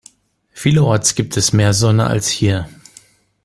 Vielerorts 0.53 1.13
gibt 1.13 1.37
es 1.37 1.53
mehr 1.53 1.75
Sonne 1.75 2.07
als 2.07 2.27
hier. 2.27 2.67